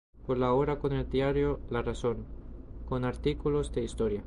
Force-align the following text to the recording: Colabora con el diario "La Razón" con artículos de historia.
Colabora 0.25 0.79
con 0.79 0.93
el 0.93 1.07
diario 1.11 1.59
"La 1.69 1.83
Razón" 1.83 2.25
con 2.87 3.05
artículos 3.05 3.71
de 3.71 3.83
historia. 3.83 4.19